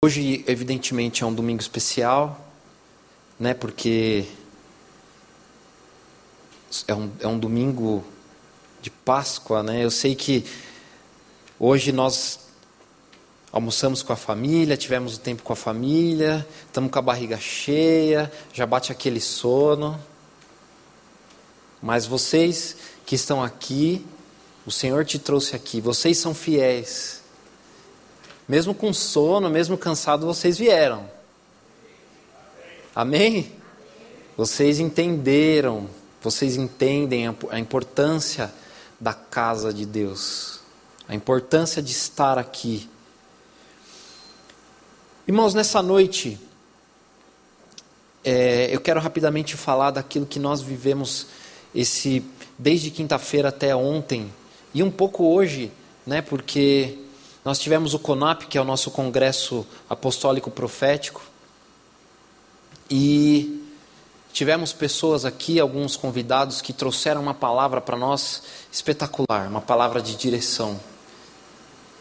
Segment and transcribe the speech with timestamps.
[0.00, 2.48] Hoje, evidentemente, é um domingo especial,
[3.36, 3.52] né?
[3.52, 4.26] Porque
[6.86, 8.04] é um, é um domingo
[8.80, 9.84] de Páscoa, né?
[9.84, 10.44] Eu sei que
[11.58, 12.38] hoje nós
[13.50, 18.30] almoçamos com a família, tivemos o tempo com a família, estamos com a barriga cheia,
[18.52, 20.00] já bate aquele sono.
[21.82, 24.06] Mas vocês que estão aqui,
[24.64, 27.17] o Senhor te trouxe aqui, vocês são fiéis.
[28.48, 31.10] Mesmo com sono, mesmo cansado, vocês vieram.
[32.94, 33.52] Amém?
[34.38, 35.86] Vocês entenderam,
[36.22, 38.50] vocês entendem a importância
[38.98, 40.60] da casa de Deus,
[41.06, 42.88] a importância de estar aqui.
[45.26, 46.40] Irmãos, nessa noite,
[48.24, 51.26] é, eu quero rapidamente falar daquilo que nós vivemos
[51.74, 52.24] esse
[52.58, 54.32] desde quinta-feira até ontem
[54.72, 55.70] e um pouco hoje,
[56.06, 56.22] né?
[56.22, 56.98] Porque
[57.48, 61.22] nós tivemos o CONAP, que é o nosso Congresso Apostólico Profético,
[62.90, 63.64] e
[64.34, 70.14] tivemos pessoas aqui, alguns convidados, que trouxeram uma palavra para nós espetacular, uma palavra de
[70.14, 70.78] direção.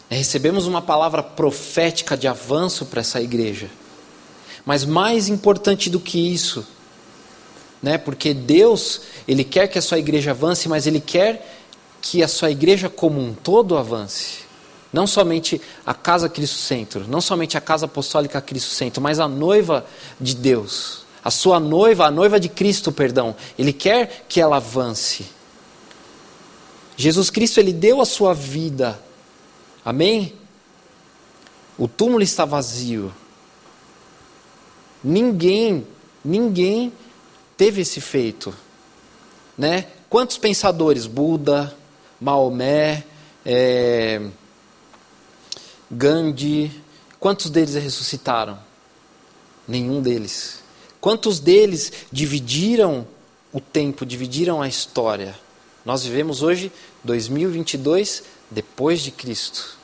[0.09, 3.69] Recebemos uma palavra profética de avanço para essa igreja.
[4.65, 6.67] Mas mais importante do que isso,
[7.81, 7.97] né?
[7.97, 11.57] Porque Deus, ele quer que a sua igreja avance, mas ele quer
[12.01, 14.46] que a sua igreja como um todo avance.
[14.97, 19.27] Não somente a casa Cristo Centro, não somente a casa apostólica Cristo Centro, mas a
[19.27, 19.85] noiva
[20.19, 23.35] de Deus, a sua noiva, a noiva de Cristo, perdão.
[23.59, 25.27] Ele quer que ela avance.
[26.95, 28.99] Jesus Cristo, ele deu a sua vida.
[29.85, 30.33] Amém?
[31.77, 33.13] O túmulo está vazio.
[35.03, 35.85] Ninguém,
[36.25, 36.91] ninguém
[37.55, 38.51] teve esse feito,
[39.55, 39.85] né?
[40.09, 41.05] Quantos pensadores?
[41.05, 41.71] Buda,
[42.19, 43.03] Maomé,
[43.45, 44.27] é,
[45.89, 46.71] Gandhi,
[47.19, 48.59] quantos deles ressuscitaram?
[49.67, 50.59] Nenhum deles.
[50.99, 53.07] Quantos deles dividiram
[53.53, 55.37] o tempo, dividiram a história?
[55.85, 56.71] Nós vivemos hoje
[57.03, 59.77] 2022 depois de Cristo.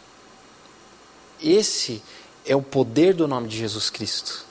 [1.41, 2.01] Esse
[2.45, 4.45] é o poder do nome de Jesus Cristo.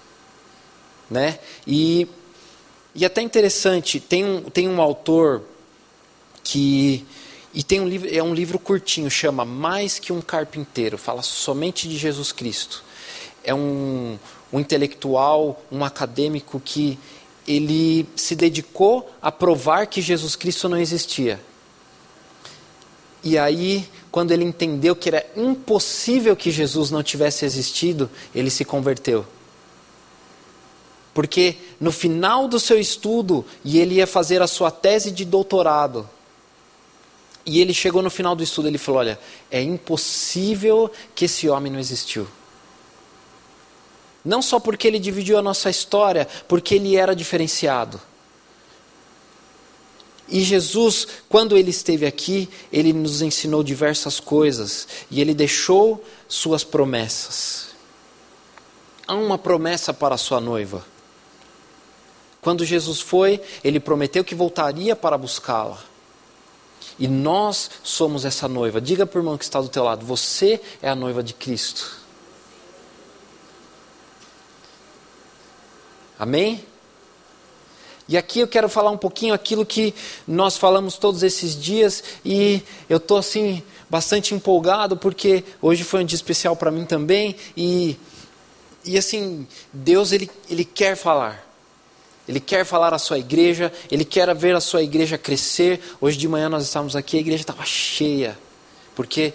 [1.11, 1.39] Né?
[1.67, 2.09] E,
[2.95, 5.43] e até interessante, tem um, tem um autor
[6.43, 7.07] que
[7.55, 11.87] e tem um livro, é um livro curtinho, chama Mais que um Carpinteiro, fala somente
[11.89, 12.83] de Jesus Cristo.
[13.45, 14.19] É um,
[14.53, 16.99] um intelectual, um acadêmico que
[17.47, 21.41] ele se dedicou a provar que Jesus Cristo não existia.
[23.23, 28.65] E aí, quando ele entendeu que era impossível que Jesus não tivesse existido, ele se
[28.65, 29.27] converteu.
[31.13, 36.09] Porque no final do seu estudo, e ele ia fazer a sua tese de doutorado,
[37.45, 39.19] e ele chegou no final do estudo, ele falou: Olha,
[39.51, 42.27] é impossível que esse homem não existiu.
[44.25, 48.01] Não só porque ele dividiu a nossa história, porque ele era diferenciado.
[50.29, 56.63] E Jesus, quando ele esteve aqui, ele nos ensinou diversas coisas e ele deixou suas
[56.63, 57.69] promessas.
[59.07, 60.87] Há uma promessa para a sua noiva.
[62.41, 65.92] Quando Jesus foi, ele prometeu que voltaria para buscá-la.
[66.99, 68.81] E nós somos essa noiva.
[68.81, 72.01] Diga para o irmão que está do teu lado, você é a noiva de Cristo.
[76.19, 76.65] Amém?
[78.09, 79.95] E aqui eu quero falar um pouquinho aquilo que
[80.27, 86.05] nós falamos todos esses dias e eu estou assim bastante empolgado porque hoje foi um
[86.05, 87.97] dia especial para mim também e
[88.85, 91.52] e assim Deus ele, ele quer falar.
[92.33, 95.79] Ele quer falar à sua igreja, ele quer ver a sua igreja crescer.
[96.01, 98.39] Hoje de manhã nós estávamos aqui, a igreja estava cheia,
[98.97, 99.35] porque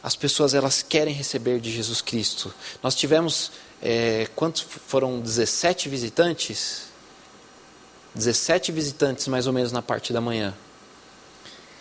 [0.00, 2.54] as pessoas elas querem receber de Jesus Cristo.
[2.80, 3.50] Nós tivemos,
[3.82, 6.82] é, quantos foram 17 visitantes?
[8.14, 10.54] 17 visitantes mais ou menos na parte da manhã.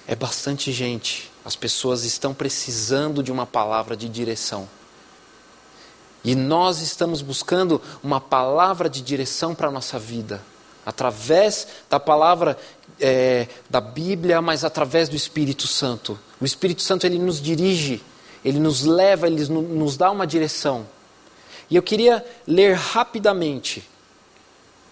[0.07, 1.31] É bastante gente.
[1.45, 4.68] As pessoas estão precisando de uma palavra de direção.
[6.23, 10.41] E nós estamos buscando uma palavra de direção para a nossa vida,
[10.85, 12.57] através da palavra
[12.99, 16.17] é, da Bíblia, mas através do Espírito Santo.
[16.39, 18.03] O Espírito Santo ele nos dirige,
[18.43, 20.87] ele nos leva, ele nos dá uma direção.
[21.69, 23.87] E eu queria ler rapidamente.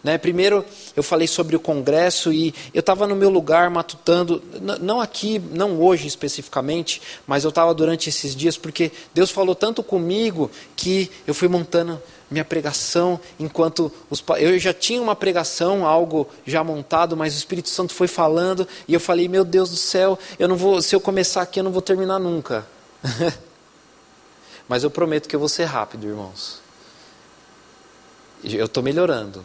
[0.06, 0.19] Né?
[0.19, 0.63] Primeiro,
[0.96, 4.40] eu falei sobre o congresso e eu estava no meu lugar matutando,
[4.80, 9.81] não aqui, não hoje especificamente, mas eu estava durante esses dias porque Deus falou tanto
[9.81, 12.00] comigo que eu fui montando
[12.30, 17.69] minha pregação enquanto os, eu já tinha uma pregação, algo já montado, mas o Espírito
[17.69, 21.00] Santo foi falando e eu falei: "Meu Deus do céu, eu não vou, se eu
[21.00, 22.63] começar aqui eu não vou terminar nunca".
[24.69, 26.60] mas eu prometo que eu vou ser rápido, irmãos.
[28.44, 29.44] Eu estou melhorando,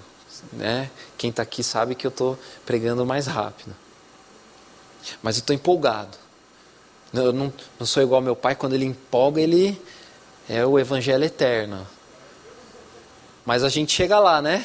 [0.52, 0.90] né?
[1.16, 3.74] Quem está aqui sabe que eu estou pregando mais rápido.
[5.22, 6.16] Mas eu estou empolgado.
[7.12, 9.80] Eu não, não sou igual ao meu pai, quando ele empolga, ele
[10.48, 11.86] é o evangelho eterno.
[13.44, 14.64] Mas a gente chega lá, né?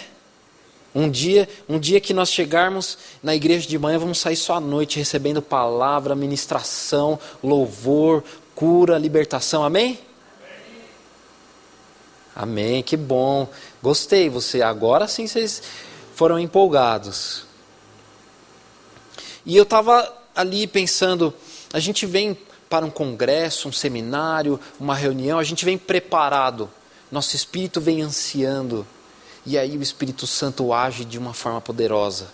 [0.93, 4.59] Um dia, um dia que nós chegarmos na igreja de manhã, vamos sair só à
[4.61, 8.23] noite recebendo palavra, ministração, louvor,
[8.53, 9.63] cura, libertação.
[9.63, 9.99] Amém?
[12.35, 13.47] Amém, que bom.
[13.81, 15.61] Gostei, você agora sim vocês
[16.13, 17.45] foram empolgados.
[19.45, 21.33] E eu estava ali pensando,
[21.71, 22.37] a gente vem
[22.69, 26.69] para um congresso, um seminário, uma reunião, a gente vem preparado.
[27.11, 28.85] Nosso espírito vem ansiando.
[29.45, 32.27] E aí o Espírito Santo age de uma forma poderosa.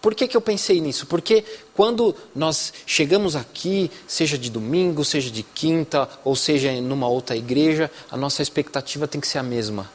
[0.00, 1.06] Por que, que eu pensei nisso?
[1.06, 1.44] Porque
[1.74, 7.90] quando nós chegamos aqui, seja de domingo, seja de quinta, ou seja numa outra igreja,
[8.10, 9.90] a nossa expectativa tem que ser a mesma: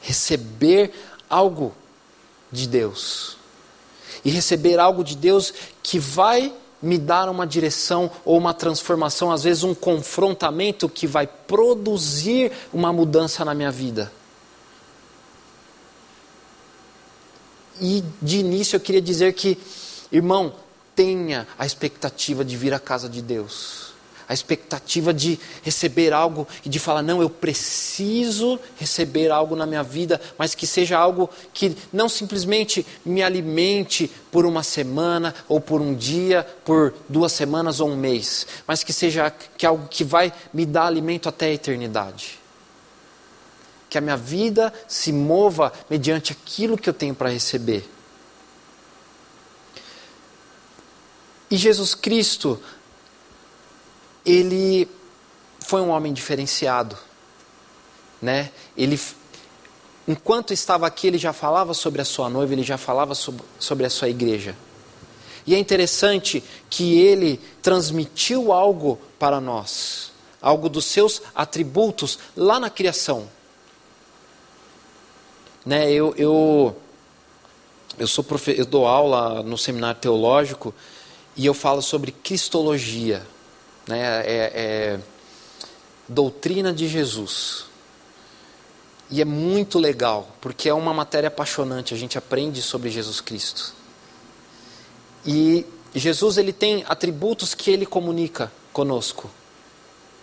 [0.00, 0.92] receber
[1.28, 1.74] algo
[2.50, 3.36] de Deus.
[4.24, 5.52] E receber algo de Deus
[5.82, 11.26] que vai me dar uma direção ou uma transformação, às vezes um confrontamento que vai
[11.26, 14.12] produzir uma mudança na minha vida.
[17.80, 19.58] E de início eu queria dizer que,
[20.12, 20.54] irmão,
[20.94, 23.92] tenha a expectativa de vir à casa de Deus.
[24.26, 29.82] A expectativa de receber algo e de falar, não, eu preciso receber algo na minha
[29.82, 35.82] vida, mas que seja algo que não simplesmente me alimente por uma semana, ou por
[35.82, 40.32] um dia, por duas semanas ou um mês, mas que seja que algo que vai
[40.54, 42.43] me dar alimento até a eternidade
[43.94, 47.88] que a minha vida se mova mediante aquilo que eu tenho para receber.
[51.48, 52.60] E Jesus Cristo,
[54.26, 54.88] ele
[55.60, 56.98] foi um homem diferenciado,
[58.20, 58.50] né?
[58.76, 58.98] Ele
[60.08, 63.90] enquanto estava aqui, ele já falava sobre a sua noiva, ele já falava sobre, a
[63.90, 64.56] sua igreja.
[65.46, 70.10] E é interessante que ele transmitiu algo para nós,
[70.42, 73.28] algo dos seus atributos lá na criação.
[75.64, 76.76] Né, eu, eu,
[77.98, 78.54] eu, sou profe...
[78.56, 80.74] eu dou aula no seminário teológico
[81.36, 83.26] e eu falo sobre cristologia,
[83.88, 85.00] né, é, é
[86.08, 87.64] doutrina de Jesus.
[89.10, 93.74] E é muito legal, porque é uma matéria apaixonante, a gente aprende sobre Jesus Cristo.
[95.26, 99.30] E Jesus ele tem atributos que ele comunica conosco,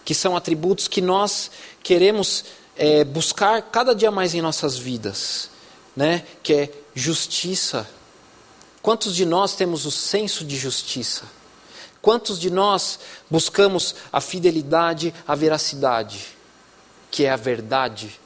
[0.04, 1.50] que são atributos que nós
[1.82, 2.46] queremos
[2.82, 5.52] é, buscar cada dia mais em nossas vidas,
[5.96, 6.26] né?
[6.42, 7.88] que é justiça.
[8.82, 11.26] Quantos de nós temos o senso de justiça?
[12.02, 13.00] Quantos de nós
[13.30, 16.26] buscamos a fidelidade, a veracidade,
[17.12, 18.20] que é a verdade?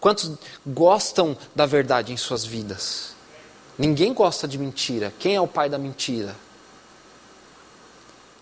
[0.00, 0.32] Quantos
[0.66, 3.14] gostam da verdade em suas vidas?
[3.76, 5.12] Ninguém gosta de mentira.
[5.18, 6.34] Quem é o pai da mentira?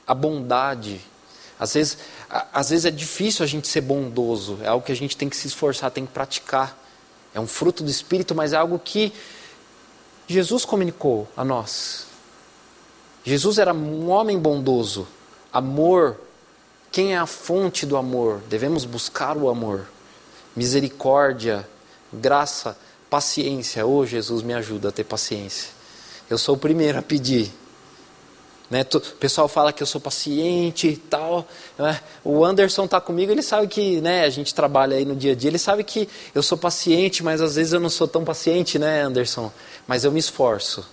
[0.06, 1.00] A bondade,
[1.58, 1.98] às vezes,
[2.52, 5.36] às vezes é difícil a gente ser bondoso, é algo que a gente tem que
[5.36, 6.78] se esforçar, tem que praticar.
[7.34, 9.12] É um fruto do Espírito, mas é algo que
[10.26, 12.06] Jesus comunicou a nós.
[13.24, 15.06] Jesus era um homem bondoso,
[15.52, 16.18] amor.
[16.90, 18.40] Quem é a fonte do amor?
[18.48, 19.86] Devemos buscar o amor.
[20.56, 21.68] Misericórdia,
[22.12, 22.76] graça,
[23.10, 23.86] paciência.
[23.86, 25.70] Oh, Jesus, me ajuda a ter paciência.
[26.30, 27.52] Eu sou o primeiro a pedir.
[28.70, 28.84] Né?
[28.92, 31.46] O pessoal fala que eu sou paciente e tal.
[31.78, 32.00] Né?
[32.22, 35.34] O Anderson está comigo, ele sabe que né, a gente trabalha aí no dia a
[35.34, 38.78] dia, ele sabe que eu sou paciente, mas às vezes eu não sou tão paciente,
[38.78, 39.50] né, Anderson?
[39.87, 40.87] Mas eu me esforço.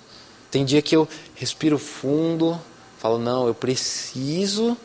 [0.49, 2.59] Tem dia que eu respiro fundo,
[2.97, 4.77] falo, não, eu preciso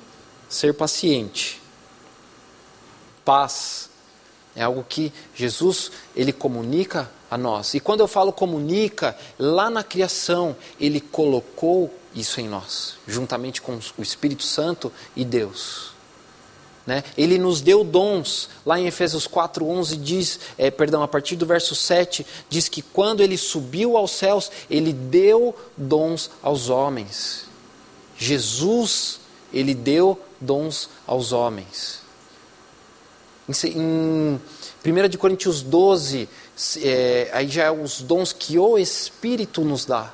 [0.48, 1.60] ser paciente.
[3.24, 3.88] Paz
[4.56, 7.74] é algo que Jesus ele comunica a nós.
[7.74, 13.78] E quando eu falo comunica, lá na criação ele colocou isso em nós, juntamente com
[13.96, 15.90] o Espírito Santo e Deus.
[16.86, 17.04] Né?
[17.16, 21.74] Ele nos deu dons, lá em Efésios 4,11 diz, é, perdão, a partir do verso
[21.74, 27.44] 7, diz que quando ele subiu aos céus, ele deu dons aos homens.
[28.16, 29.20] Jesus,
[29.52, 32.00] ele deu dons aos homens.
[33.64, 34.40] Em,
[34.84, 36.28] 1 Coríntios 12,
[36.82, 40.12] é, aí já é os dons que o Espírito nos dá.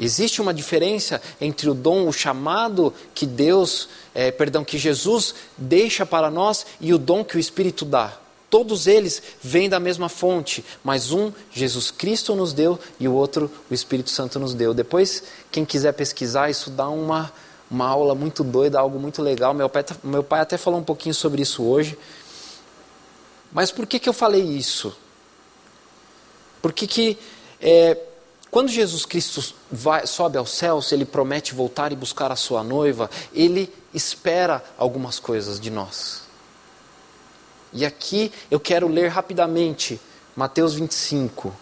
[0.00, 6.06] Existe uma diferença entre o dom, o chamado que Deus, é, perdão, que Jesus deixa
[6.06, 8.16] para nós e o dom que o Espírito dá.
[8.48, 13.50] Todos eles vêm da mesma fonte, mas um Jesus Cristo nos deu e o outro
[13.70, 14.72] o Espírito Santo nos deu.
[14.72, 17.30] Depois, quem quiser pesquisar, isso dá uma,
[17.70, 19.52] uma aula muito doida, algo muito legal.
[19.52, 21.96] Meu pai, tá, meu pai até falou um pouquinho sobre isso hoje.
[23.52, 24.96] Mas por que, que eu falei isso?
[26.62, 27.18] Porque que
[27.60, 27.96] é,
[28.50, 33.08] quando Jesus Cristo vai, sobe aos céus, ele promete voltar e buscar a sua noiva,
[33.32, 36.22] ele espera algumas coisas de nós.
[37.72, 40.00] E aqui eu quero ler rapidamente
[40.34, 41.54] Mateus 25.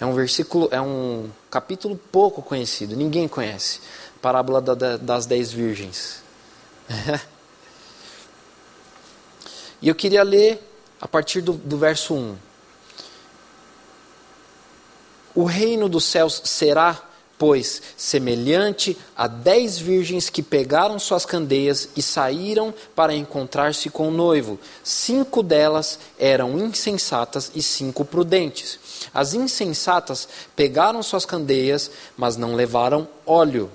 [0.00, 3.80] É um versículo, é um capítulo pouco conhecido, ninguém conhece.
[4.20, 6.20] Parábola da, da, das dez virgens.
[9.80, 10.60] e eu queria ler
[11.00, 12.36] a partir do, do verso 1.
[15.34, 17.02] O reino dos céus será,
[17.36, 24.12] pois, semelhante a dez virgens que pegaram suas candeias e saíram para encontrar-se com o
[24.12, 24.60] noivo.
[24.84, 28.78] Cinco delas eram insensatas e cinco prudentes.
[29.12, 33.72] As insensatas pegaram suas candeias, mas não levaram óleo.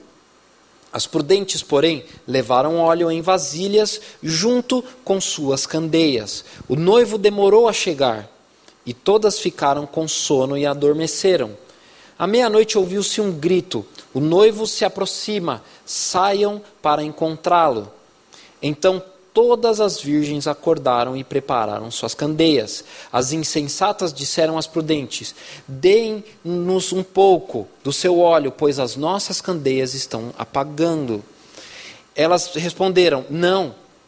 [0.94, 6.46] As prudentes, porém, levaram óleo em vasilhas junto com suas candeias.
[6.70, 8.38] O noivo demorou a chegar
[8.89, 11.51] e todas ficaram com sono e adormeceram.
[12.17, 17.91] À meia-noite ouviu-se um grito: O noivo se aproxima, saiam para encontrá-lo.
[18.60, 19.00] Então
[19.31, 22.84] todas as virgens acordaram e prepararam suas candeias.
[23.13, 25.36] As insensatas disseram às prudentes:
[25.67, 31.24] Deem-nos um pouco do seu óleo, pois as nossas candeias estão apagando.
[32.15, 33.75] Elas responderam: Não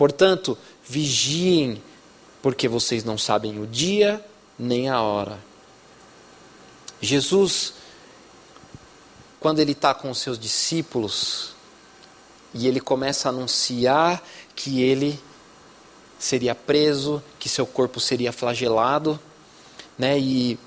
[0.00, 1.82] Portanto, vigiem,
[2.40, 4.24] porque vocês não sabem o dia
[4.58, 5.38] nem a hora.
[7.02, 7.74] Jesus,
[9.38, 11.52] quando ele está com os seus discípulos,
[12.54, 14.26] e ele começa a anunciar
[14.56, 15.20] que ele
[16.18, 19.20] seria preso, que seu corpo seria flagelado,
[19.98, 20.18] né?
[20.18, 20.58] E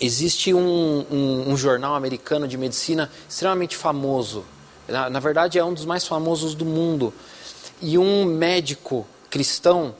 [0.00, 4.44] existe um, um, um jornal americano de medicina extremamente famoso.
[4.88, 7.14] Na, na verdade, é um dos mais famosos do mundo
[7.80, 9.94] e um médico cristão,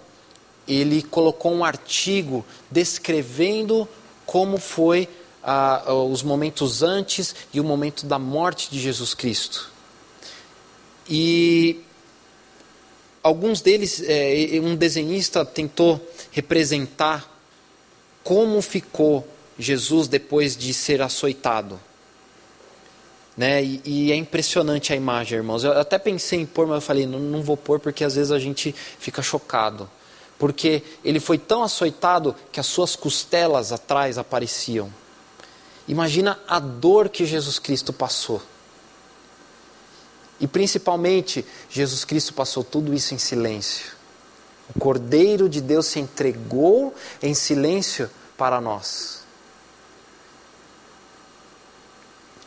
[0.67, 3.89] ele colocou um artigo descrevendo
[4.25, 5.09] como foi
[5.43, 9.71] ah, os momentos antes e o momento da morte de Jesus Cristo.
[11.09, 11.81] E
[13.23, 16.01] alguns deles, é, um desenhista tentou
[16.33, 17.33] representar
[18.25, 19.27] como ficou
[19.59, 21.81] Jesus depois de ser açoitado.
[23.37, 23.63] Né?
[23.63, 25.63] E, e, é impressionante a imagem, irmãos.
[25.63, 28.33] Eu até pensei em pôr, mas eu falei, não, não vou pôr porque às vezes
[28.33, 29.89] a gente fica chocado.
[30.39, 34.93] Porque ele foi tão açoitado que as suas costelas atrás apareciam.
[35.87, 38.43] Imagina a dor que Jesus Cristo passou.
[40.41, 43.93] E principalmente, Jesus Cristo passou tudo isso em silêncio.
[44.75, 49.26] O Cordeiro de Deus se entregou em silêncio para nós.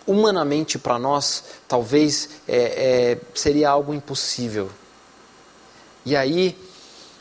[0.10, 4.70] Humanamente para nós, talvez é, é, seria algo impossível.
[6.04, 6.58] E aí,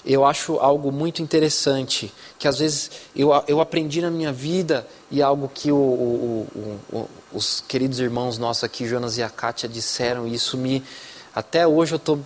[0.07, 5.21] eu acho algo muito interessante, que às vezes eu, eu aprendi na minha vida, e
[5.21, 10.27] algo que o, o, o, os queridos irmãos nossos aqui, Jonas e a Kátia, disseram,
[10.27, 10.83] e isso me.
[11.35, 12.19] Até hoje eu estou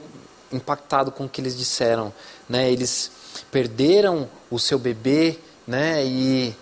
[0.52, 2.12] impactado com o que eles disseram.
[2.48, 2.70] Né?
[2.70, 3.10] Eles
[3.50, 6.04] perderam o seu bebê, né?
[6.04, 6.54] e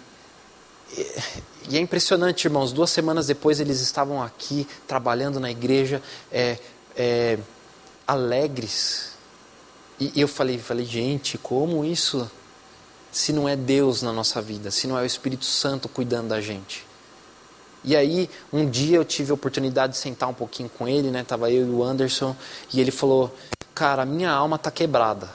[1.68, 6.02] e é impressionante, irmãos, duas semanas depois eles estavam aqui trabalhando na igreja,
[6.32, 6.58] é,
[6.96, 7.38] é,
[8.06, 9.10] alegres.
[9.98, 12.30] E, eu falei, falei, gente, como isso?
[13.12, 16.40] Se não é Deus na nossa vida, se não é o Espírito Santo cuidando da
[16.40, 16.86] gente.
[17.82, 21.24] E aí, um dia eu tive a oportunidade de sentar um pouquinho com ele, né?
[21.24, 22.36] Tava eu e o Anderson,
[22.72, 23.34] e ele falou:
[23.74, 25.30] "Cara, a minha alma está quebrada.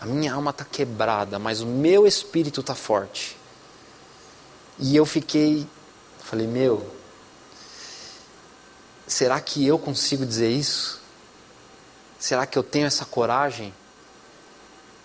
[0.00, 3.39] A minha alma está quebrada, mas o meu espírito está forte."
[4.80, 5.66] E eu fiquei,
[6.24, 6.84] falei, meu,
[9.06, 10.98] será que eu consigo dizer isso?
[12.18, 13.74] Será que eu tenho essa coragem?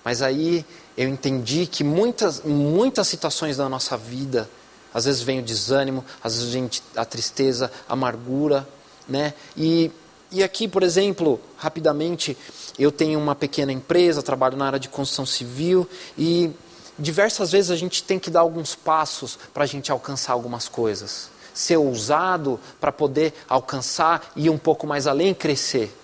[0.04, 0.66] Mas aí
[0.96, 4.50] eu entendi que muitas, muitas situações da nossa vida,
[4.94, 8.66] às vezes vem o desânimo, às vezes vem a tristeza, a amargura,
[9.10, 9.34] né?
[9.58, 9.92] E,
[10.32, 12.38] e aqui, por exemplo, rapidamente,
[12.80, 16.52] eu tenho uma pequena empresa, trabalho na área de construção civil e
[16.98, 21.30] diversas vezes a gente tem que dar alguns passos para a gente alcançar algumas coisas.
[21.54, 25.96] Ser ousado para poder alcançar e ir um pouco mais além, crescer.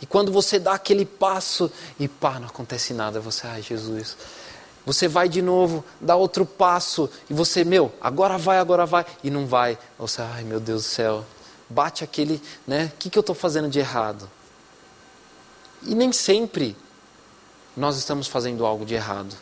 [0.00, 4.16] E quando você dá aquele passo e pá, não acontece nada, você, ai Jesus.
[4.84, 9.30] Você vai de novo, dá outro passo e você, meu, agora vai, agora vai, e
[9.30, 9.78] não vai.
[9.98, 11.24] Você, ai meu Deus do céu,
[11.70, 12.92] bate aquele, né?
[12.94, 14.28] O que, que eu estou fazendo de errado?
[15.82, 16.76] E nem sempre
[17.76, 19.34] nós estamos fazendo algo de errado,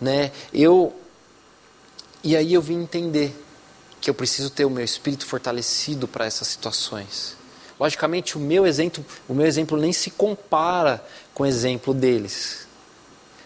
[0.00, 0.30] né?
[0.52, 0.94] Eu
[2.22, 3.38] e aí eu vim entender
[4.00, 7.36] que eu preciso ter o meu espírito fortalecido para essas situações.
[7.78, 12.66] Logicamente, o meu exemplo, o meu exemplo nem se compara com o exemplo deles.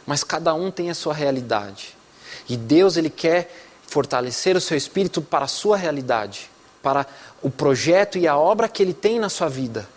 [0.07, 1.97] Mas cada um tem a sua realidade.
[2.49, 3.53] E Deus ele quer
[3.89, 6.51] fortalecer o seu espírito para a sua realidade,
[6.83, 7.07] para
[7.43, 9.89] o projeto e a obra que ele tem na sua vida.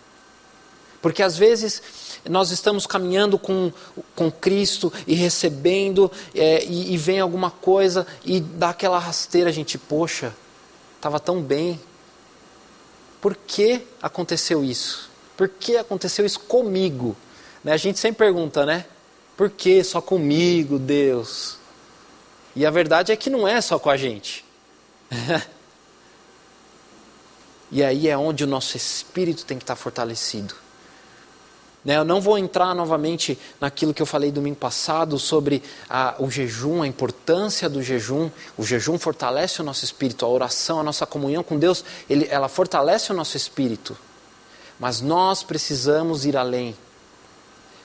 [1.01, 1.81] Porque às vezes
[2.29, 3.71] nós estamos caminhando com,
[4.15, 9.53] com Cristo e recebendo, é, e, e vem alguma coisa e dá aquela rasteira, a
[9.53, 10.33] gente, poxa,
[10.97, 11.79] estava tão bem,
[13.19, 15.09] por que aconteceu isso?
[15.37, 17.15] Por que aconteceu isso comigo?
[17.63, 17.71] Né?
[17.71, 18.85] A gente sempre pergunta, né?
[19.37, 21.57] Por que só comigo, Deus?
[22.55, 24.43] E a verdade é que não é só com a gente.
[27.71, 30.60] e aí é onde o nosso espírito tem que estar fortalecido.
[31.83, 36.29] Né, eu não vou entrar novamente naquilo que eu falei domingo passado sobre a, o
[36.29, 38.29] jejum, a importância do jejum.
[38.55, 42.47] O jejum fortalece o nosso espírito, a oração, a nossa comunhão com Deus, ele, ela
[42.47, 43.97] fortalece o nosso espírito.
[44.79, 46.75] Mas nós precisamos ir além.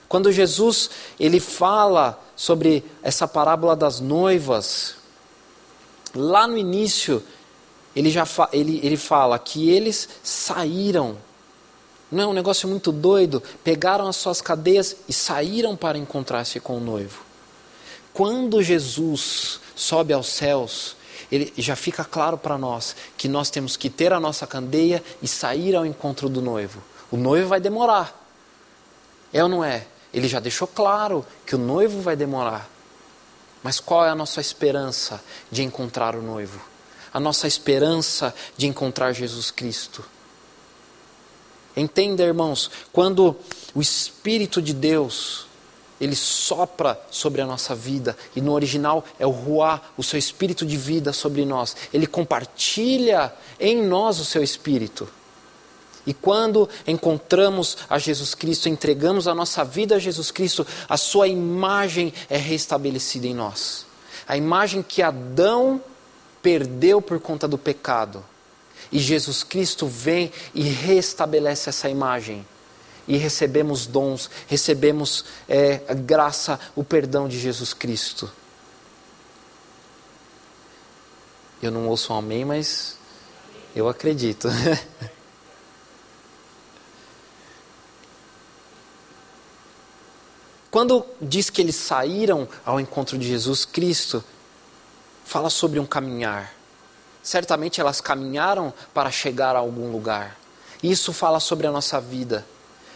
[0.09, 4.97] Quando Jesus ele fala sobre essa parábola das noivas,
[6.15, 7.23] lá no início
[7.95, 11.17] ele já fa ele, ele fala que eles saíram
[12.11, 13.43] não é um negócio muito doido?
[13.65, 17.23] Pegaram as suas cadeias e saíram para encontrar-se com o noivo.
[18.13, 20.97] Quando Jesus sobe aos céus,
[21.31, 25.27] ele já fica claro para nós que nós temos que ter a nossa candeia e
[25.27, 26.83] sair ao encontro do noivo.
[27.11, 28.25] O noivo vai demorar.
[29.33, 29.87] É ou não é?
[30.15, 32.71] Ele já deixou claro que o noivo vai demorar.
[33.63, 36.61] Mas qual é a nossa esperança de encontrar o noivo?
[37.13, 40.05] A nossa esperança de encontrar Jesus Cristo.
[41.77, 43.37] Entenda, irmãos, quando
[43.75, 45.47] o Espírito de Deus
[46.01, 50.67] ele sopra sobre a nossa vida e no original é o ruá, o seu espírito
[50.67, 51.75] de vida sobre nós.
[51.93, 55.09] Ele compartilha em nós o seu espírito.
[56.07, 61.27] E quando encontramos a Jesus Cristo, entregamos a nossa vida a Jesus Cristo, a sua
[61.27, 63.87] imagem é restabelecida em nós.
[64.29, 65.81] A imagem que Adão
[66.43, 68.23] perdeu por conta do pecado
[68.91, 72.47] e Jesus Cristo vem e restabelece essa imagem.
[73.09, 78.29] E recebemos dons, recebemos é, a graça, o perdão de Jesus Cristo.
[81.63, 82.99] Eu não ouço um amém, mas
[83.75, 84.49] eu acredito.
[90.71, 94.23] Quando diz que eles saíram ao encontro de Jesus Cristo,
[95.25, 96.56] fala sobre um caminhar
[97.27, 100.39] certamente elas caminharam para chegar a algum lugar.
[100.81, 102.47] Isso fala sobre a nossa vida.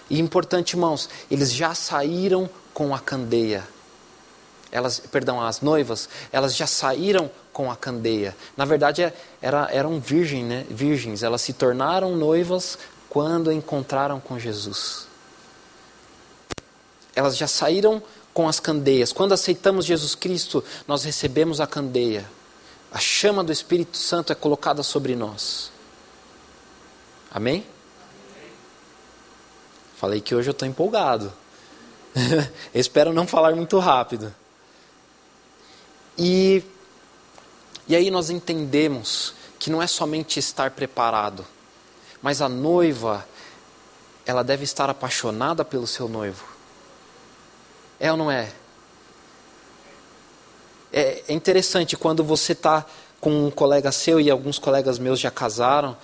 [0.09, 3.67] E importante, irmãos, eles já saíram com a candeia.
[4.71, 8.37] Elas, perdão, as noivas, elas já saíram com a candeia.
[8.57, 9.13] Na verdade, é,
[9.43, 10.65] era, eram virgem, né?
[10.71, 11.25] virgens.
[11.25, 15.09] Elas se tornaram noivas quando encontraram com Jesus.
[17.17, 18.01] Elas já saíram
[18.33, 19.13] com as candeias.
[19.13, 22.25] Quando aceitamos Jesus Cristo, nós recebemos a candeia
[22.93, 25.71] a chama do Espírito Santo é colocada sobre nós.
[27.31, 27.65] Amém?
[29.97, 31.33] Falei que hoje eu estou empolgado.
[32.75, 34.35] espero não falar muito rápido.
[36.19, 36.65] E,
[37.87, 41.47] e aí nós entendemos que não é somente estar preparado,
[42.21, 43.27] mas a noiva,
[44.27, 46.45] ela deve estar apaixonada pelo seu noivo.
[47.99, 48.53] É ou não é?
[50.93, 52.85] É, é interessante quando você está
[53.21, 55.97] com um colega seu e alguns colegas meus já casaram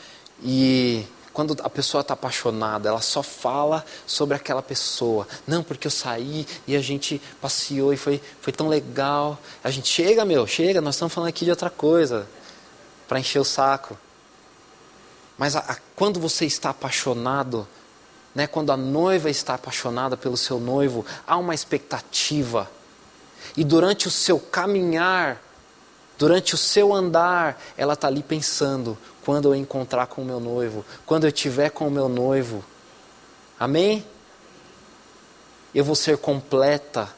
[0.42, 1.05] e
[1.37, 5.29] quando a pessoa está apaixonada, ela só fala sobre aquela pessoa.
[5.46, 9.38] Não, porque eu saí e a gente passeou e foi, foi tão legal.
[9.62, 12.27] A gente chega, meu, chega, nós estamos falando aqui de outra coisa,
[13.07, 13.99] para encher o saco.
[15.37, 17.68] Mas a, a, quando você está apaixonado,
[18.35, 22.66] né, quando a noiva está apaixonada pelo seu noivo, há uma expectativa.
[23.56, 25.42] E durante o seu caminhar,
[26.18, 30.85] durante o seu andar, ela está ali pensando: quando eu encontrar com o meu noivo,
[31.04, 32.64] quando eu estiver com o meu noivo.
[33.59, 34.04] Amém?
[35.74, 37.14] Eu vou ser completa.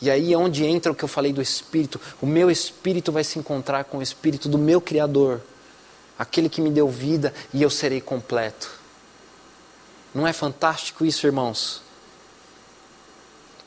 [0.00, 2.00] E aí é onde entra o que eu falei do Espírito.
[2.20, 5.40] O meu Espírito vai se encontrar com o Espírito do meu Criador,
[6.18, 8.70] aquele que me deu vida, e eu serei completo.
[10.14, 11.82] Não é fantástico isso, irmãos?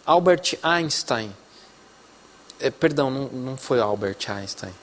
[0.06, 1.36] Albert Einstein,
[2.60, 4.74] é, perdão, não, não foi Albert Einstein,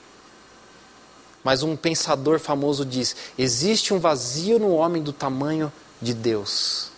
[1.43, 6.91] mas um pensador famoso diz: existe um vazio no homem do tamanho de Deus,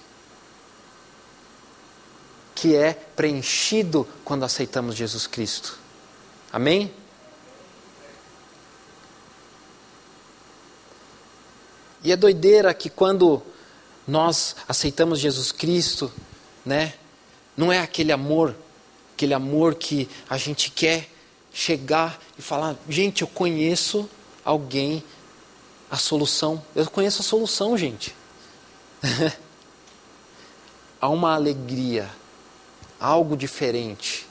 [2.55, 5.77] que é preenchido quando aceitamos Jesus Cristo.
[6.51, 6.91] Amém?
[12.03, 13.43] E é doideira que quando
[14.07, 16.11] nós aceitamos Jesus Cristo,
[16.65, 16.93] né?
[17.55, 18.55] Não é aquele amor,
[19.19, 21.09] aquele amor que a gente quer
[21.51, 24.09] chegar e falar, gente, eu conheço
[24.45, 25.03] alguém
[25.91, 26.63] a solução.
[26.73, 28.15] Eu conheço a solução, gente.
[31.01, 32.09] Há uma alegria,
[32.97, 34.25] algo diferente.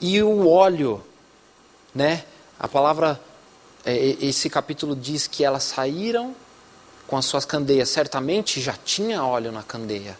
[0.00, 1.04] E o óleo,
[1.94, 2.24] né?
[2.58, 3.20] A palavra,
[3.84, 6.34] é, esse capítulo diz que elas saíram
[7.06, 7.90] com as suas candeias.
[7.90, 10.16] Certamente já tinha óleo na candeia.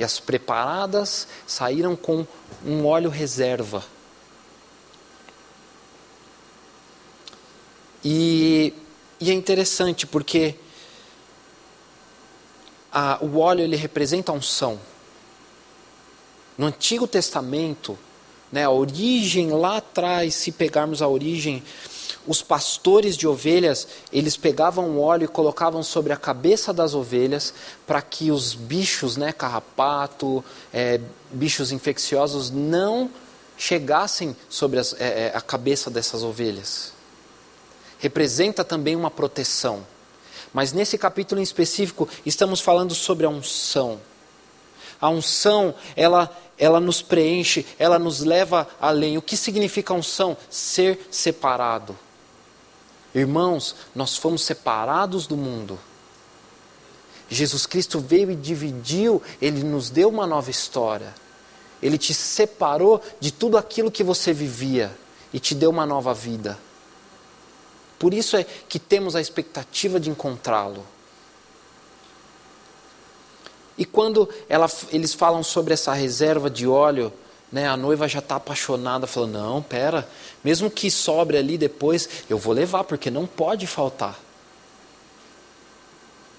[0.00, 2.26] E as preparadas saíram com
[2.64, 3.84] um óleo reserva.
[8.02, 8.72] E,
[9.20, 10.54] e é interessante porque
[12.90, 14.80] a, o óleo ele representa a unção.
[16.56, 17.98] No Antigo Testamento,
[18.50, 21.62] né, a origem lá atrás, se pegarmos a origem
[22.30, 27.52] os pastores de ovelhas, eles pegavam óleo e colocavam sobre a cabeça das ovelhas
[27.84, 31.00] para que os bichos, né, carrapato, é,
[31.32, 33.10] bichos infecciosos, não
[33.58, 36.92] chegassem sobre as, é, é, a cabeça dessas ovelhas.
[37.98, 39.84] Representa também uma proteção.
[40.52, 44.00] Mas nesse capítulo em específico, estamos falando sobre a unção.
[45.00, 49.18] A unção, ela, ela nos preenche, ela nos leva além.
[49.18, 50.36] O que significa unção?
[50.48, 51.98] Ser separado.
[53.14, 55.78] Irmãos, nós fomos separados do mundo.
[57.28, 61.14] Jesus Cristo veio e dividiu, ele nos deu uma nova história.
[61.82, 64.96] Ele te separou de tudo aquilo que você vivia
[65.32, 66.58] e te deu uma nova vida.
[67.98, 70.84] Por isso é que temos a expectativa de encontrá-lo.
[73.76, 77.12] E quando ela, eles falam sobre essa reserva de óleo,
[77.50, 80.08] né, a noiva já está apaixonada, falando: Não, pera,
[80.42, 84.18] mesmo que sobre ali depois, eu vou levar, porque não pode faltar.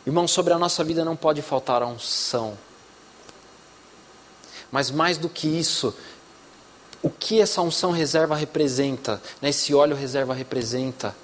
[0.06, 2.58] Irmão, sobre a nossa vida não pode faltar a unção.
[4.72, 5.94] Mas mais do que isso,
[7.04, 11.16] o que essa unção reserva representa, né, esse óleo reserva representa,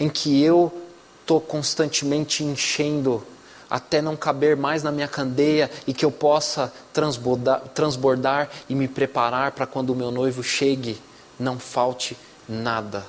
[0.00, 0.72] em que eu
[1.20, 3.24] estou constantemente enchendo
[3.68, 8.88] até não caber mais na minha candeia e que eu possa transbordar, transbordar e me
[8.88, 11.00] preparar para quando o meu noivo chegue,
[11.38, 12.16] não falte
[12.48, 13.06] nada.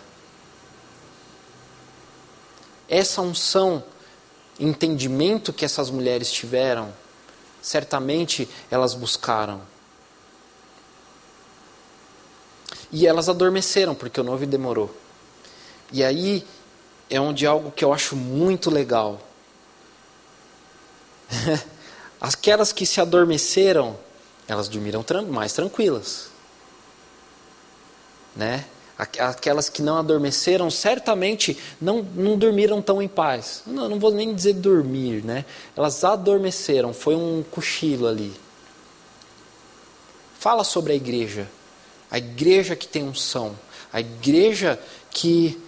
[2.87, 3.83] Essa unção,
[4.59, 6.93] entendimento que essas mulheres tiveram,
[7.61, 9.61] certamente elas buscaram.
[12.91, 14.95] E elas adormeceram, porque o noivo demorou.
[15.91, 16.45] E aí
[17.09, 19.19] é onde algo que eu acho muito legal
[22.19, 23.97] Aquelas que se adormeceram,
[24.47, 26.29] elas dormiram mais tranquilas.
[28.35, 28.65] Né?
[28.97, 33.61] Aquelas que não adormeceram, certamente não, não dormiram tão em paz.
[33.67, 35.43] Não, não vou nem dizer dormir, né?
[35.75, 38.33] Elas adormeceram, foi um cochilo ali.
[40.39, 41.49] Fala sobre a igreja.
[42.09, 43.57] A igreja que tem unção.
[43.91, 44.79] A igreja
[45.11, 45.61] que.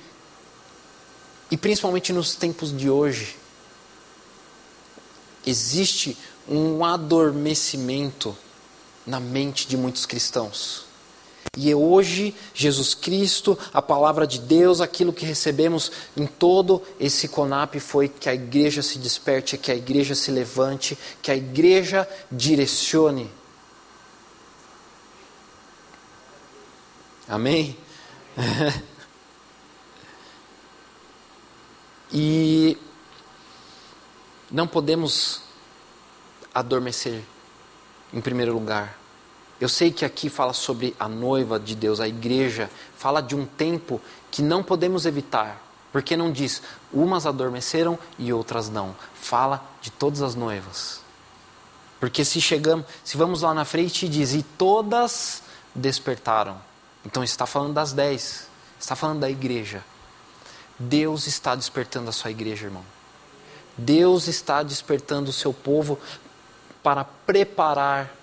[1.52, 3.36] E principalmente nos tempos de hoje,
[5.50, 8.36] existe um adormecimento
[9.06, 10.86] na mente de muitos cristãos.
[11.56, 17.28] E é hoje, Jesus Cristo, a palavra de Deus, aquilo que recebemos em todo esse
[17.28, 22.08] CONAP foi que a igreja se desperte, que a igreja se levante, que a igreja
[22.32, 23.32] direcione.
[27.28, 27.76] Amém?
[32.14, 32.78] e
[34.52, 35.42] não podemos
[36.54, 37.24] adormecer,
[38.14, 38.98] em primeiro lugar.
[39.60, 43.46] Eu sei que aqui fala sobre a noiva de Deus, a igreja, fala de um
[43.46, 45.64] tempo que não podemos evitar.
[45.92, 48.96] Porque não diz umas adormeceram e outras não.
[49.16, 51.02] Fala de todas as noivas.
[52.00, 55.42] Porque se chegamos, se vamos lá na frente e diz e todas
[55.74, 56.62] despertaram.
[57.06, 58.48] Então está falando das dez,
[58.80, 59.84] está falando da igreja.
[60.78, 62.84] Deus está despertando a sua igreja, irmão.
[63.78, 66.00] Deus está despertando o seu povo
[66.82, 68.16] para preparar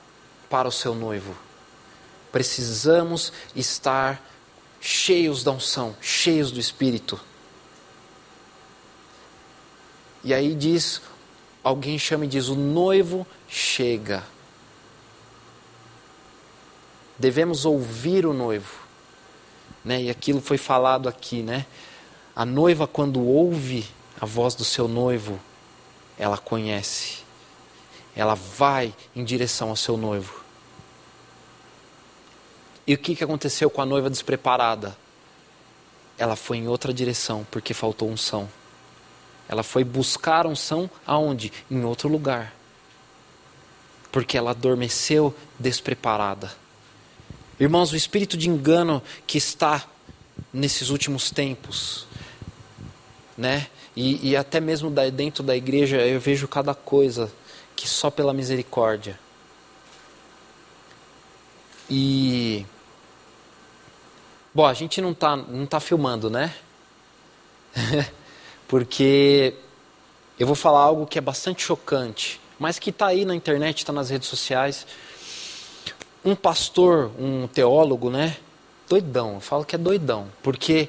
[0.51, 1.37] para o seu noivo.
[2.33, 4.21] Precisamos estar
[4.81, 7.21] cheios da unção, cheios do Espírito.
[10.25, 11.01] E aí diz,
[11.62, 14.25] alguém chama e diz: o noivo chega.
[17.19, 18.83] Devemos ouvir o noivo.
[19.85, 20.03] Né?
[20.03, 21.67] E aquilo foi falado aqui, né?
[22.35, 23.87] A noiva, quando ouve
[24.20, 25.40] a voz do seu noivo,
[26.18, 27.18] ela conhece.
[28.16, 30.44] Ela vai em direção ao seu noivo.
[32.87, 34.96] E o que, aconteceu com a noiva despreparada?
[36.18, 38.48] Ela foi em outra direção, porque faltou unção.
[39.48, 41.53] Ela foi buscar unção aonde?
[41.70, 42.55] Em outro lugar.
[44.12, 46.53] Porque ela adormeceu despreparada.
[47.59, 49.87] Irmãos, o espírito de engano que está
[50.53, 52.07] nesses últimos tempos,
[53.37, 53.68] né?
[53.97, 57.33] E, e até mesmo dentro da igreja eu vejo cada coisa
[57.77, 59.19] que só pela misericórdia.
[61.89, 62.67] E
[64.53, 66.55] bom, a gente não está não tá filmando, né?
[68.67, 69.55] Porque
[70.39, 73.93] eu vou falar algo que é bastante chocante, mas que está aí na internet, está
[73.93, 74.87] nas redes sociais.
[76.25, 78.37] Um pastor, um teólogo, né?
[78.89, 80.89] Doidão, eu falo que é doidão, porque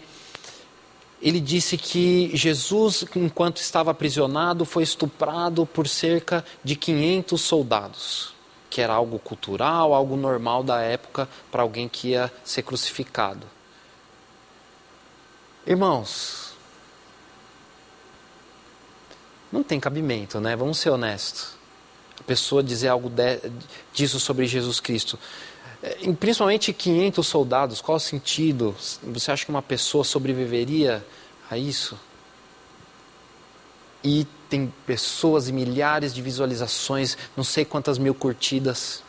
[1.25, 8.35] ele disse que Jesus, enquanto estava aprisionado, foi estuprado por cerca de 500 soldados,
[8.69, 13.47] que era algo cultural, algo normal da época para alguém que ia ser crucificado.
[15.65, 16.53] Irmãos,
[19.51, 20.55] não tem cabimento, né?
[20.55, 21.55] Vamos ser honestos.
[22.19, 23.41] A pessoa dizer algo de,
[23.91, 25.17] disso sobre Jesus Cristo.
[25.86, 28.76] É, principalmente 500 soldados, qual o sentido?
[29.04, 31.06] Você acha que uma pessoa sobreviveria
[31.50, 31.95] a isso?
[34.04, 39.04] E tem pessoas e milhares de visualizações, não sei quantas mil curtidas.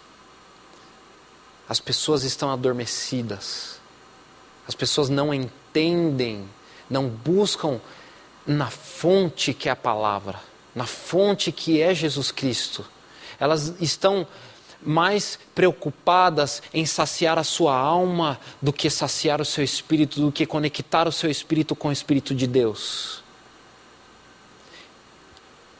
[1.66, 3.80] As pessoas estão adormecidas.
[4.68, 6.46] As pessoas não entendem,
[6.90, 7.80] não buscam
[8.46, 10.40] na fonte que é a palavra,
[10.74, 12.84] na fonte que é Jesus Cristo.
[13.40, 14.26] Elas estão
[14.82, 20.46] mais preocupadas em saciar a sua alma do que saciar o seu espírito, do que
[20.46, 23.22] conectar o seu espírito com o Espírito de Deus.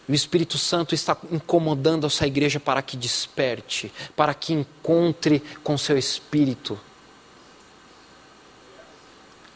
[0.09, 5.99] O Espírito Santo está incomodando essa igreja para que desperte, para que encontre com seu
[5.99, 6.79] espírito.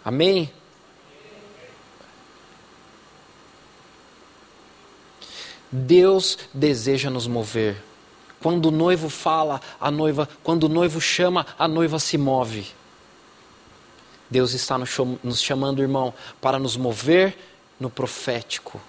[0.04, 0.50] Amém?
[5.70, 7.89] Deus deseja nos mover.
[8.40, 12.66] Quando o noivo fala, a noiva, quando o noivo chama, a noiva se move.
[14.30, 17.36] Deus está nos chamando, irmão, para nos mover
[17.78, 18.80] no profético.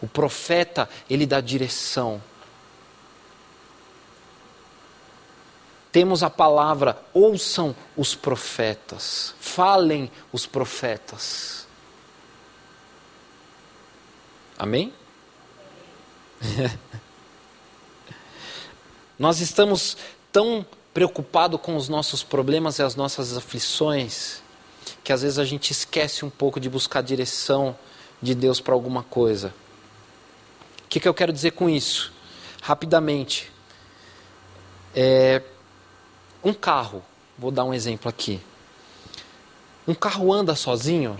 [0.00, 2.22] O profeta, ele dá direção.
[5.90, 11.66] Temos a palavra, ouçam os profetas, falem os profetas.
[14.56, 14.92] Amém?
[19.18, 19.96] Nós estamos
[20.30, 24.42] tão preocupados com os nossos problemas e as nossas aflições
[25.02, 27.76] que às vezes a gente esquece um pouco de buscar a direção
[28.20, 29.54] de Deus para alguma coisa.
[30.84, 32.12] O que, que, eu quero dizer com isso?
[32.62, 33.50] Rapidamente.
[34.94, 35.42] É,
[36.42, 37.02] um carro,
[37.38, 38.40] vou dar um exemplo aqui.
[39.86, 41.18] Um carro anda sozinho?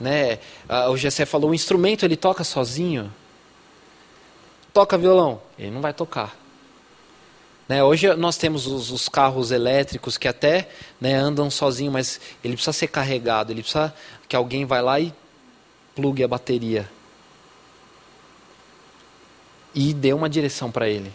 [0.00, 0.38] Né?
[0.68, 3.12] Ah, o Gessé falou, o instrumento ele toca sozinho.
[4.74, 6.36] Toca violão, ele não vai tocar.
[7.68, 7.82] Né?
[7.82, 10.68] Hoje nós temos os, os, carros elétricos que até
[11.00, 13.94] né, andam sozinho, mas ele precisa ser carregado, ele precisa
[14.28, 15.14] que alguém vai lá e
[15.94, 16.90] plugue a bateria.
[19.72, 21.12] E dê uma direção para ele.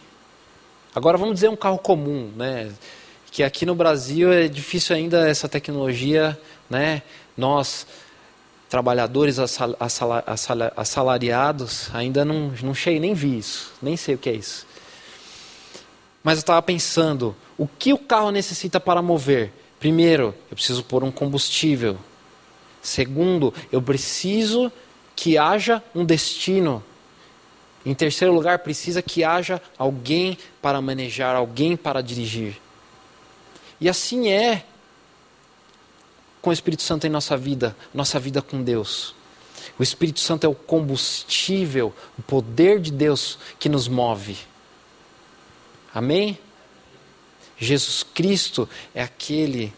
[0.95, 2.71] Agora vamos dizer um carro comum, né?
[3.29, 7.03] Que aqui no Brasil é difícil ainda essa tecnologia, né?
[7.37, 7.85] Nós
[8.69, 9.37] trabalhadores
[10.77, 14.67] assalariados, ainda não, não cheguei, nem vi isso, nem sei o que é isso.
[16.23, 19.51] Mas eu estava pensando, o que o carro necessita para mover?
[19.79, 21.97] Primeiro, eu preciso pôr um combustível.
[22.81, 24.71] Segundo, eu preciso
[25.15, 26.83] que haja um destino.
[27.85, 32.57] Em terceiro lugar, precisa que haja alguém para manejar, alguém para dirigir.
[33.81, 34.63] E assim é
[36.41, 39.15] com o Espírito Santo em nossa vida, nossa vida com Deus.
[39.77, 44.37] O Espírito Santo é o combustível, o poder de Deus que nos move.
[45.93, 46.37] Amém?
[47.57, 49.73] Jesus Cristo é aquele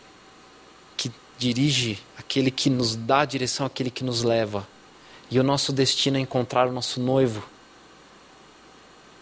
[0.95, 4.67] que dirige, aquele que nos dá a direção, aquele que nos leva.
[5.29, 7.43] E o nosso destino é encontrar o nosso noivo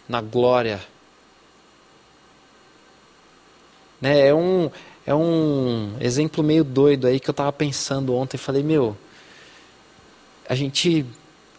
[0.08, 0.84] na glória.
[4.00, 4.70] Né, é, um,
[5.10, 8.38] é um exemplo meio doido aí que eu estava pensando ontem.
[8.38, 8.96] Falei, meu,
[10.48, 11.04] a gente,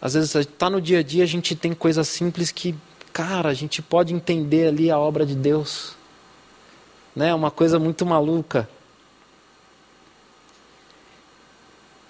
[0.00, 2.74] às vezes, está no dia a dia, a gente tem coisas simples que,
[3.12, 5.94] cara, a gente pode entender ali a obra de Deus.
[7.14, 8.66] Né, uma coisa muito maluca.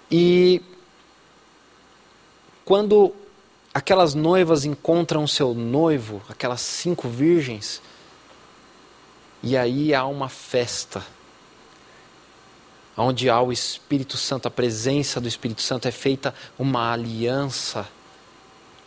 [0.09, 0.61] E
[2.63, 3.13] quando
[3.73, 7.81] aquelas noivas encontram seu noivo, aquelas cinco virgens,
[9.43, 11.05] e aí há uma festa,
[12.95, 17.87] onde há o Espírito Santo, a presença do Espírito Santo, é feita uma aliança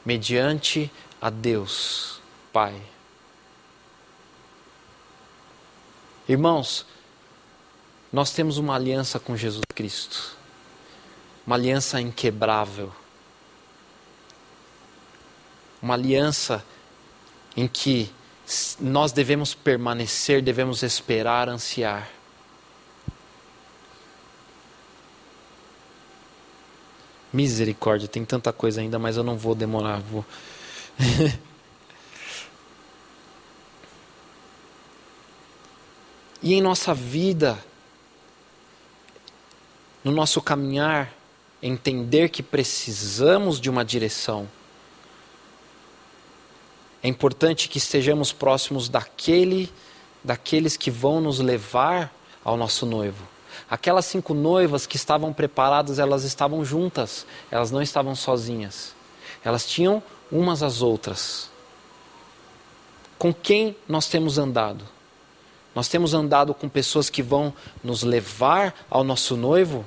[0.04, 0.90] mediante
[1.20, 2.20] a Deus,
[2.52, 2.80] Pai.
[6.28, 6.86] Irmãos,
[8.12, 10.36] nós temos uma aliança com Jesus Cristo,
[11.46, 12.92] uma aliança inquebrável
[15.86, 16.64] uma aliança
[17.56, 18.10] em que
[18.80, 22.10] nós devemos permanecer, devemos esperar, ansiar.
[27.36, 30.24] Misericórdia, tem tanta coisa ainda, mas eu não vou demorar, vou.
[36.42, 37.62] e em nossa vida,
[40.02, 41.12] no nosso caminhar,
[41.62, 44.48] entender que precisamos de uma direção
[47.06, 49.72] é importante que estejamos próximos daquele,
[50.24, 52.12] daqueles que vão nos levar
[52.44, 53.35] ao nosso noivo.
[53.68, 58.94] Aquelas cinco noivas que estavam preparadas, elas estavam juntas, elas não estavam sozinhas.
[59.44, 61.50] Elas tinham umas às outras.
[63.18, 64.84] Com quem nós temos andado?
[65.74, 69.84] Nós temos andado com pessoas que vão nos levar ao nosso noivo?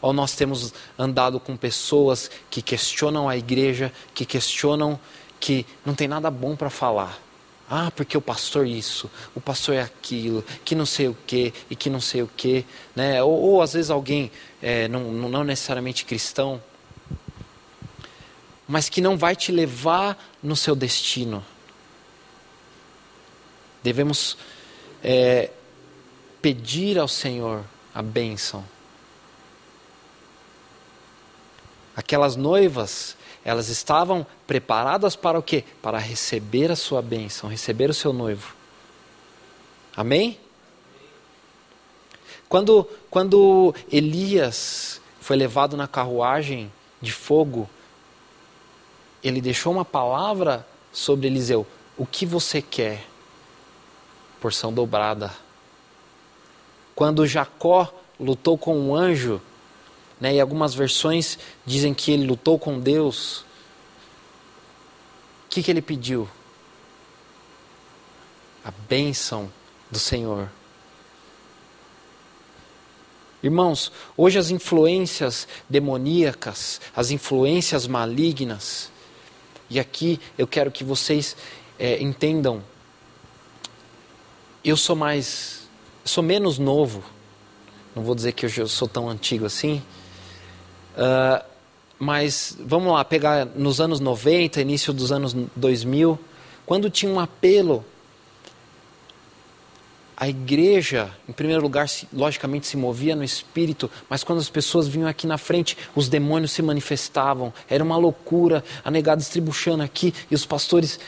[0.00, 4.98] Ou nós temos andado com pessoas que questionam a igreja, que questionam
[5.38, 7.25] que não tem nada bom para falar.
[7.68, 11.74] Ah, porque o pastor isso, o pastor é aquilo, que não sei o que e
[11.74, 13.20] que não sei o que, né?
[13.22, 14.30] Ou, ou às vezes alguém
[14.62, 16.62] é, não, não necessariamente cristão,
[18.68, 21.44] mas que não vai te levar no seu destino.
[23.82, 24.36] Devemos
[25.02, 25.50] é,
[26.40, 28.64] pedir ao Senhor a bênção.
[31.96, 33.15] Aquelas noivas
[33.46, 35.62] elas estavam preparadas para o quê?
[35.80, 38.56] Para receber a sua bênção, receber o seu noivo.
[39.96, 40.36] Amém?
[42.48, 47.70] Quando, quando Elias foi levado na carruagem de fogo,
[49.22, 51.64] ele deixou uma palavra sobre Eliseu:
[51.96, 53.06] O que você quer?
[54.40, 55.32] Porção dobrada.
[56.96, 59.40] Quando Jacó lutou com um anjo,
[60.20, 60.34] né?
[60.34, 63.40] E algumas versões dizem que ele lutou com Deus.
[65.44, 66.28] O que, que ele pediu?
[68.64, 69.50] A bênção
[69.90, 70.50] do Senhor.
[73.42, 78.90] Irmãos, hoje as influências demoníacas, as influências malignas,
[79.70, 81.36] e aqui eu quero que vocês
[81.78, 82.62] é, entendam,
[84.64, 85.68] eu sou mais,
[86.04, 87.04] sou menos novo,
[87.94, 89.82] não vou dizer que eu sou tão antigo assim,
[90.96, 91.44] Uh,
[91.98, 96.18] mas vamos lá, pegar nos anos 90, início dos anos 2000,
[96.64, 97.84] quando tinha um apelo,
[100.16, 105.08] a igreja, em primeiro lugar, logicamente se movia no espírito, mas quando as pessoas vinham
[105.08, 110.34] aqui na frente, os demônios se manifestavam, era uma loucura, a negada estribuchando aqui, e
[110.34, 110.98] os pastores.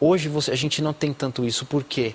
[0.00, 2.14] Hoje você, a gente não tem tanto isso, por quê?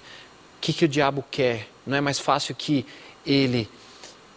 [0.57, 1.69] O que, que o diabo quer?
[1.87, 2.85] Não é mais fácil que
[3.25, 3.69] ele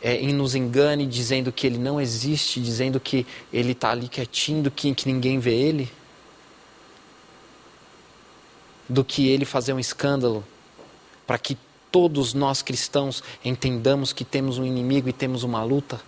[0.04, 4.94] é, nos engane dizendo que ele não existe, dizendo que ele está ali quietinho, que,
[4.94, 5.90] que ninguém vê ele?
[8.86, 10.44] Do que ele fazer um escândalo
[11.26, 11.56] para que
[11.90, 15.98] todos nós cristãos entendamos que temos um inimigo e temos uma luta?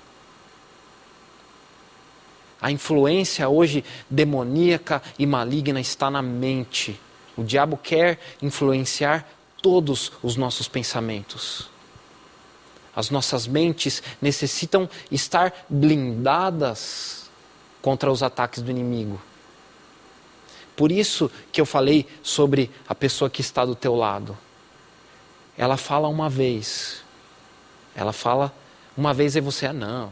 [2.60, 7.00] A influência hoje demoníaca e maligna está na mente.
[7.34, 9.26] O diabo quer influenciar
[9.62, 11.74] todos os nossos pensamentos.
[12.96, 17.30] As nossas mentes necessitam estar blindadas
[17.82, 19.20] contra os ataques do inimigo.
[20.74, 24.36] Por isso que eu falei sobre a pessoa que está do teu lado.
[25.58, 27.02] Ela fala uma vez,
[27.94, 28.52] ela fala
[28.96, 30.10] Uma vez aí você, ah, não.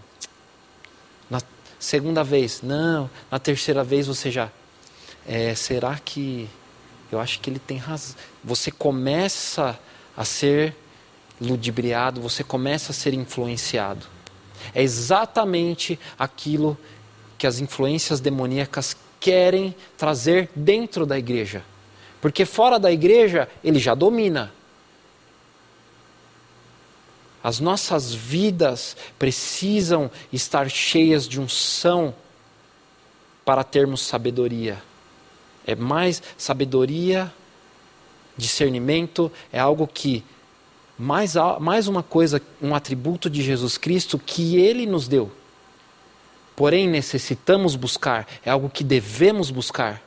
[1.30, 1.40] Na
[1.78, 3.08] segunda vez, não.
[3.30, 4.50] Na terceira vez você já,
[5.26, 6.50] é, será que
[7.10, 8.14] eu acho que ele tem razão.
[8.42, 9.78] Você começa
[10.16, 10.76] a ser
[11.40, 14.06] ludibriado, você começa a ser influenciado.
[14.74, 16.78] É exatamente aquilo
[17.36, 21.64] que as influências demoníacas querem trazer dentro da igreja.
[22.20, 24.52] Porque fora da igreja ele já domina.
[27.42, 32.14] As nossas vidas precisam estar cheias de unção
[33.44, 34.82] para termos sabedoria.
[35.66, 37.30] É mais sabedoria,
[38.36, 40.24] discernimento, é algo que
[40.98, 45.30] mais, mais uma coisa, um atributo de Jesus Cristo que ele nos deu.
[46.54, 50.00] Porém, necessitamos buscar, é algo que devemos buscar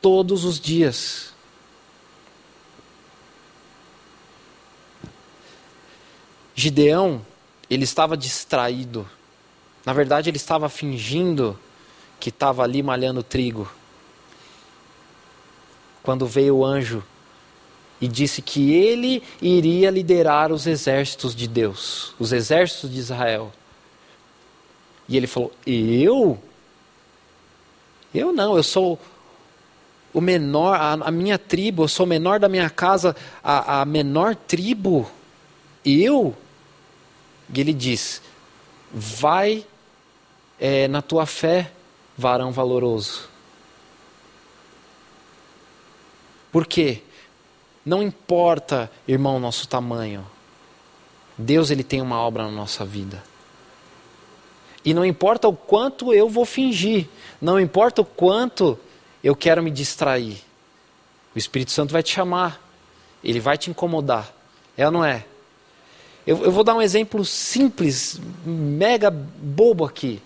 [0.00, 1.34] todos os dias.
[6.54, 7.24] Gideão,
[7.68, 9.08] ele estava distraído.
[9.84, 11.58] Na verdade, ele estava fingindo
[12.18, 13.70] que estava ali malhando trigo.
[16.02, 17.02] Quando veio o anjo
[18.00, 23.52] e disse que ele iria liderar os exércitos de Deus, os exércitos de Israel.
[25.08, 26.38] E ele falou: Eu?
[28.14, 28.98] Eu não, eu sou
[30.12, 33.84] o menor, a, a minha tribo, eu sou o menor da minha casa, a, a
[33.84, 35.10] menor tribo.
[35.84, 36.34] Eu?
[37.52, 38.22] E ele diz:
[38.92, 39.66] Vai
[40.58, 41.70] é, na tua fé,
[42.16, 43.28] varão valoroso.
[46.50, 47.02] Por quê?
[47.84, 50.26] Não importa, irmão, nosso tamanho.
[51.36, 53.22] Deus ele tem uma obra na nossa vida.
[54.84, 57.08] E não importa o quanto eu vou fingir,
[57.40, 58.78] não importa o quanto
[59.22, 60.42] eu quero me distrair.
[61.34, 62.60] O Espírito Santo vai te chamar,
[63.22, 64.32] ele vai te incomodar.
[64.76, 65.24] É ou não é?
[66.26, 70.22] Eu, eu vou dar um exemplo simples, mega bobo aqui.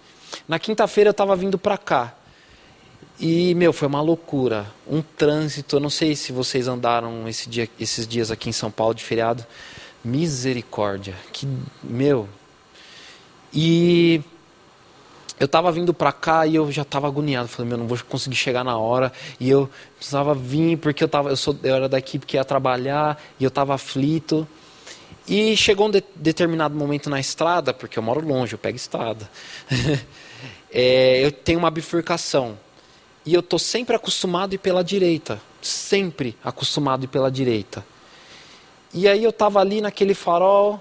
[0.46, 2.14] Na quinta-feira eu estava vindo para cá.
[3.18, 4.66] E, meu, foi uma loucura.
[4.86, 5.76] Um trânsito.
[5.76, 9.04] Eu não sei se vocês andaram esse dia, esses dias aqui em São Paulo de
[9.04, 9.44] feriado.
[10.04, 11.14] Misericórdia.
[11.32, 11.48] Que,
[11.82, 12.28] meu.
[13.52, 14.20] E
[15.38, 17.48] eu estava vindo para cá e eu já estava agoniado.
[17.48, 19.12] Falei, meu, não vou conseguir chegar na hora.
[19.38, 22.44] E eu precisava vir porque eu, tava, eu, sou, eu era da equipe que ia
[22.44, 24.46] trabalhar e eu estava aflito.
[25.26, 29.30] E chegou um de, determinado momento na estrada, porque eu moro longe, eu pego estrada.
[30.70, 32.58] é, eu tenho uma bifurcação.
[33.26, 35.40] E eu estou sempre acostumado a ir pela direita.
[35.62, 37.84] Sempre acostumado a ir pela direita.
[38.92, 40.80] E aí eu estava ali naquele farol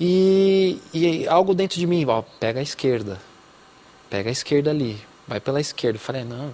[0.00, 3.20] e, e, algo dentro de mim, ó, pega a esquerda.
[4.08, 5.00] Pega a esquerda ali.
[5.26, 5.96] Vai pela esquerda.
[5.96, 6.52] Eu falei, não,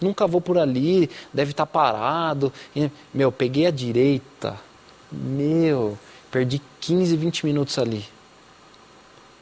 [0.00, 2.52] nunca vou por ali, deve estar tá parado.
[2.74, 4.58] E, meu, peguei a direita.
[5.12, 5.98] Meu,
[6.30, 8.04] perdi 15, 20 minutos ali.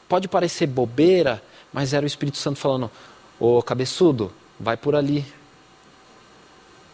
[0.09, 2.91] Pode parecer bobeira, mas era o Espírito Santo falando:
[3.39, 5.25] Ô cabeçudo, vai por ali,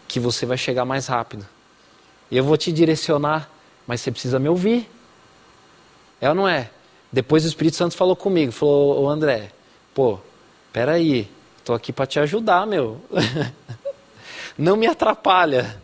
[0.07, 1.45] que você vai chegar mais rápido.
[2.31, 3.49] Eu vou te direcionar,
[3.87, 4.89] mas você precisa me ouvir.
[6.19, 6.69] É ou não é?
[7.11, 9.51] Depois o Espírito Santo falou comigo, falou, ô André,
[9.93, 10.19] pô,
[10.73, 11.29] peraí,
[11.63, 13.01] tô aqui para te ajudar, meu.
[14.57, 15.81] não me atrapalha.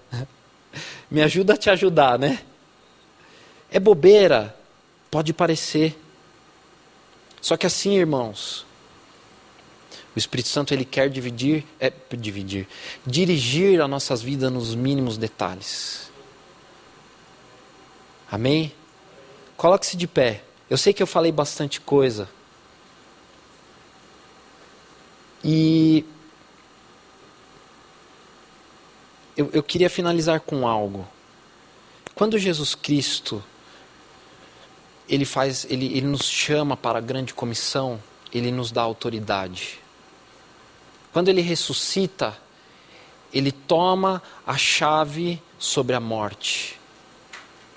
[1.10, 2.40] Me ajuda a te ajudar, né?
[3.70, 4.56] É bobeira,
[5.10, 6.00] pode parecer.
[7.42, 8.66] Só que assim, irmãos,
[10.16, 12.68] o Espírito Santo ele quer dividir, é, dividir,
[13.06, 16.12] dirigir as nossas vidas nos mínimos detalhes.
[18.30, 18.74] Amém?
[19.56, 20.44] Coloque-se de pé.
[20.70, 22.30] Eu sei que eu falei bastante coisa.
[25.44, 26.06] E
[29.36, 31.08] eu, eu queria finalizar com algo.
[32.14, 33.44] Quando Jesus Cristo
[35.08, 38.02] ele faz, ele, ele nos chama para a grande comissão,
[38.34, 39.80] ele nos dá autoridade.
[41.12, 42.38] Quando ele ressuscita,
[43.34, 46.80] ele toma a chave sobre a morte.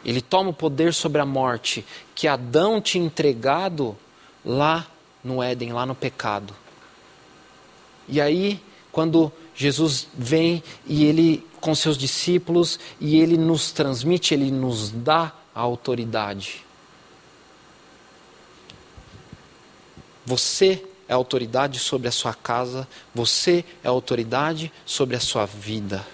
[0.05, 3.97] Ele toma o poder sobre a morte que Adão tinha entregado
[4.45, 4.87] lá
[5.23, 6.55] no Éden, lá no pecado.
[8.07, 8.61] E aí,
[8.93, 15.33] quando Jesus vem e ele com seus discípulos e ele nos transmite, ele nos dá
[15.55, 16.65] a autoridade.
[20.27, 26.05] Você é autoridade sobre a sua casa, você é autoridade sobre a sua vida.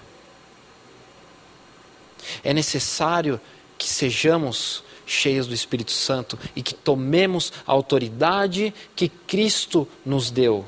[2.43, 3.41] É necessário
[3.77, 10.65] que sejamos cheios do Espírito Santo e que tomemos a autoridade que Cristo nos deu.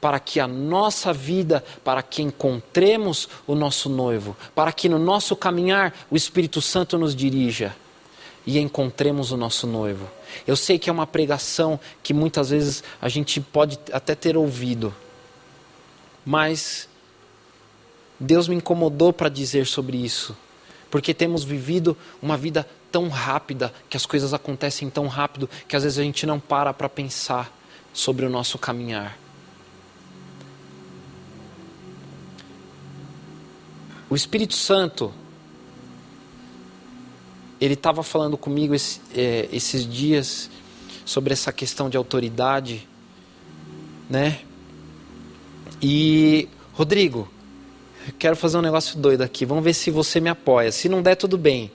[0.00, 5.36] Para que a nossa vida, para que encontremos o nosso noivo, para que no nosso
[5.36, 7.76] caminhar o Espírito Santo nos dirija.
[8.46, 10.08] E encontremos o nosso noivo.
[10.46, 14.94] Eu sei que é uma pregação que muitas vezes a gente pode até ter ouvido,
[16.24, 16.88] mas
[18.18, 20.36] Deus me incomodou para dizer sobre isso,
[20.90, 25.84] porque temos vivido uma vida tão rápida, que as coisas acontecem tão rápido, que às
[25.84, 27.56] vezes a gente não para para pensar
[27.92, 29.16] sobre o nosso caminhar.
[34.08, 35.14] O Espírito Santo,
[37.60, 40.50] ele estava falando comigo esse, é, esses dias
[41.04, 42.88] sobre essa questão de autoridade,
[44.08, 44.40] né?
[45.82, 47.28] E, Rodrigo,
[48.18, 49.44] quero fazer um negócio doido aqui.
[49.44, 50.72] Vamos ver se você me apoia.
[50.72, 51.70] Se não der, tudo bem.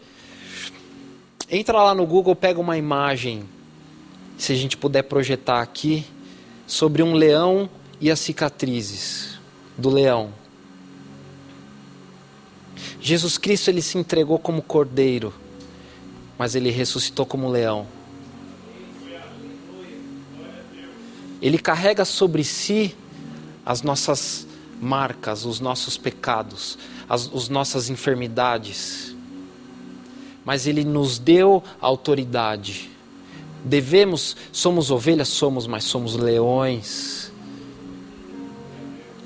[1.50, 3.44] Entra lá no Google, pega uma imagem,
[4.38, 6.06] se a gente puder projetar aqui,
[6.66, 7.70] sobre um leão
[8.02, 9.38] e as cicatrizes
[9.78, 10.34] do leão.
[13.00, 15.32] Jesus Cristo ele se entregou como cordeiro,
[16.38, 17.88] mas ele ressuscitou como leão.
[21.42, 22.96] Ele carrega sobre si
[23.66, 24.48] as nossas
[24.82, 26.78] marcas, os nossos pecados,
[27.08, 29.16] as, as nossas enfermidades.
[30.44, 32.90] Mas ele nos deu autoridade.
[33.64, 37.32] Devemos, somos ovelhas, somos, mas somos leões.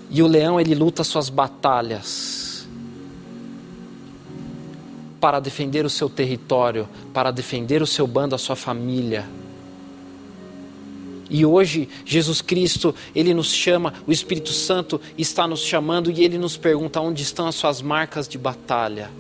[0.10, 2.39] E o leão ele luta suas batalhas
[5.20, 9.28] para defender o seu território, para defender o seu bando, a sua família.
[11.30, 16.38] E hoje, Jesus Cristo, Ele nos chama, o Espírito Santo está nos chamando e Ele
[16.38, 19.12] nos pergunta onde estão as suas marcas de batalha.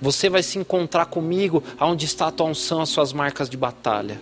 [0.00, 4.20] Você vai se encontrar comigo aonde está a tua unção, as suas marcas de batalha.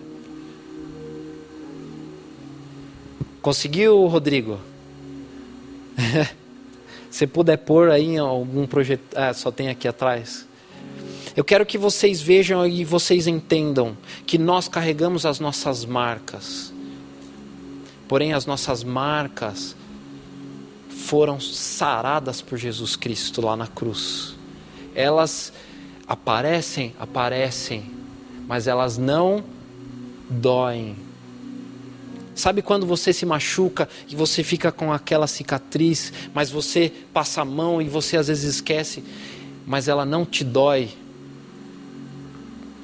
[3.41, 4.59] Conseguiu, Rodrigo?
[7.15, 9.15] Se puder pôr aí algum projeto.
[9.15, 10.45] Ah, só tem aqui atrás.
[11.33, 13.95] Eu quero que vocês vejam e vocês entendam
[14.25, 16.73] que nós carregamos as nossas marcas.
[18.05, 19.77] Porém, as nossas marcas
[20.89, 24.35] foram saradas por Jesus Cristo lá na cruz.
[24.93, 25.53] Elas
[26.05, 27.89] aparecem, aparecem,
[28.45, 29.41] mas elas não
[30.29, 30.97] doem.
[32.35, 37.45] Sabe quando você se machuca e você fica com aquela cicatriz, mas você passa a
[37.45, 39.01] mão e você às vezes esquece,
[39.65, 40.89] mas ela não te dói?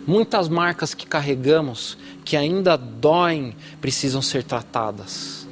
[0.08, 5.46] Muitas marcas que carregamos, que ainda doem, precisam ser tratadas.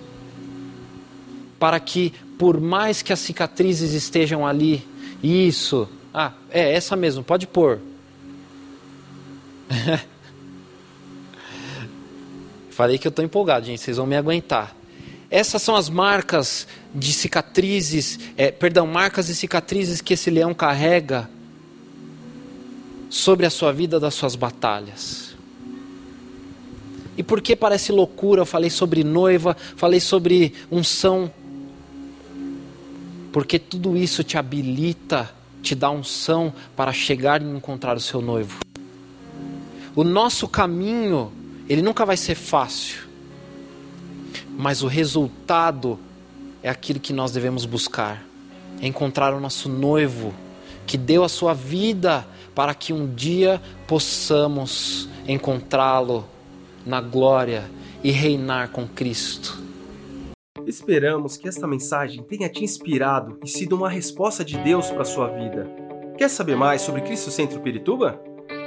[1.60, 4.88] Para que, por mais que as cicatrizes estejam ali,
[5.22, 7.80] isso, ah, é essa mesmo, pode pôr.
[12.80, 14.74] Falei que eu estou empolgado, gente, vocês vão me aguentar.
[15.30, 16.66] Essas são as marcas
[16.96, 21.30] de cicatrizes, é, perdão, marcas e cicatrizes que esse leão carrega
[23.10, 25.36] sobre a sua vida das suas batalhas.
[27.18, 28.44] E por que parece loucura?
[28.44, 31.30] Eu falei sobre noiva, falei sobre unção.
[33.34, 35.30] Porque tudo isso te habilita,
[35.62, 38.58] te dá unção para chegar e encontrar o seu noivo.
[39.94, 41.34] O nosso caminho
[41.70, 43.08] ele nunca vai ser fácil,
[44.58, 46.00] mas o resultado
[46.64, 48.26] é aquilo que nós devemos buscar:
[48.82, 50.34] é encontrar o nosso noivo
[50.88, 56.26] que deu a sua vida para que um dia possamos encontrá-lo
[56.84, 57.70] na glória
[58.04, 59.62] e reinar com Cristo.
[60.66, 65.06] Esperamos que esta mensagem tenha te inspirado e sido uma resposta de Deus para a
[65.06, 65.70] sua vida.
[66.18, 68.20] Quer saber mais sobre Cristo Centro Pirituba?